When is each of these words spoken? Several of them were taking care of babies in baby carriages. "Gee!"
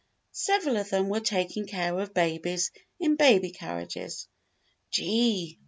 Several 0.31 0.77
of 0.77 0.89
them 0.89 1.09
were 1.09 1.19
taking 1.19 1.67
care 1.67 1.95
of 1.99 2.11
babies 2.11 2.71
in 2.99 3.17
baby 3.17 3.51
carriages. 3.51 4.27
"Gee!" 4.89 5.59